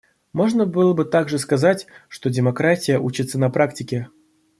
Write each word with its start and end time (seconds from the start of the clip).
Можно 0.33 0.65
было 0.65 0.93
бы 0.95 1.05
также 1.05 1.37
сказать, 1.37 1.85
что 2.07 2.31
демократия 2.31 2.97
учится 2.97 3.37
на 3.37 3.51
практике. 3.51 4.07